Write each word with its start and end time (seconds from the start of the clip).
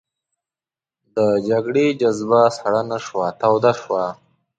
د 1.15 1.17
جګړې 1.49 1.85
جذبه 2.01 2.41
سړه 2.57 2.81
نه 2.91 2.97
شوه 3.05 3.27
توده 3.41 3.71
شوه. 3.81 4.03